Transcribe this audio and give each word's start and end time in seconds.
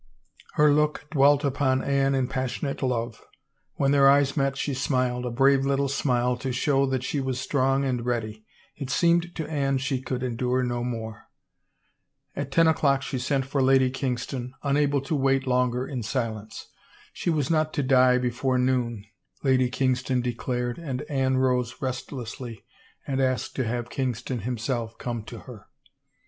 Her 0.53 0.73
look 0.73 1.05
dwelt 1.11 1.43
upon 1.45 1.83
Anne 1.83 2.15
in 2.15 2.27
passionate 2.27 2.81
love; 2.81 3.23
when 3.75 3.91
their 3.91 4.09
eyes 4.09 4.35
met 4.35 4.57
she 4.57 4.73
smiled, 4.73 5.27
a 5.27 5.29
brave 5.29 5.63
little 5.63 5.87
smile 5.87 6.35
to 6.37 6.51
show 6.51 6.87
that 6.87 7.03
she 7.03 7.19
was 7.19 7.39
strong 7.39 7.85
and 7.85 8.03
ready. 8.03 8.43
It 8.75 8.89
seemed 8.89 9.35
to 9.35 9.47
Anne 9.47 9.77
she 9.77 10.01
could 10.01 10.23
endure 10.23 10.63
no 10.63 10.83
more. 10.83 11.27
At 12.35 12.49
ten 12.49 12.65
o'clock, 12.67 13.03
she 13.03 13.19
sent 13.19 13.45
for 13.45 13.61
Lady 13.61 13.91
Kingston, 13.91 14.55
unable 14.63 15.01
to 15.01 15.13
wait 15.15 15.45
longer 15.45 15.87
in 15.87 16.01
silence. 16.01 16.69
She 17.13 17.29
was 17.29 17.51
not 17.51 17.71
to 17.73 17.83
die 17.83 18.17
befoVe 18.17 18.59
noon, 18.59 19.05
Lady 19.43 19.69
Kingston 19.69 20.19
declared 20.19 20.79
and 20.79 21.03
Anne 21.11 21.37
rose 21.37 21.79
restlessly, 21.79 22.65
and 23.05 23.21
asked 23.21 23.55
to 23.57 23.67
have 23.67 23.91
Kingston 23.91 24.39
himself 24.39 24.97
come 24.97 25.21
to 25.25 25.41
her. 25.41 25.67